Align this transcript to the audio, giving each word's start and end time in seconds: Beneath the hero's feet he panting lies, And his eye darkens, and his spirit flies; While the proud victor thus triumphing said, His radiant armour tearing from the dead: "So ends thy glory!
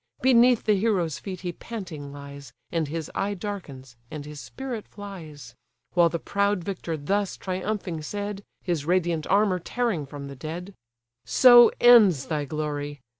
Beneath 0.23 0.63
the 0.63 0.73
hero's 0.73 1.19
feet 1.19 1.41
he 1.41 1.51
panting 1.51 2.11
lies, 2.11 2.53
And 2.71 2.87
his 2.87 3.11
eye 3.13 3.35
darkens, 3.35 3.95
and 4.09 4.25
his 4.25 4.39
spirit 4.39 4.87
flies; 4.87 5.53
While 5.93 6.09
the 6.09 6.17
proud 6.17 6.63
victor 6.63 6.97
thus 6.97 7.37
triumphing 7.37 8.01
said, 8.01 8.41
His 8.63 8.83
radiant 8.83 9.27
armour 9.27 9.59
tearing 9.59 10.07
from 10.07 10.27
the 10.27 10.35
dead: 10.35 10.73
"So 11.23 11.69
ends 11.79 12.25
thy 12.25 12.45
glory! 12.45 12.99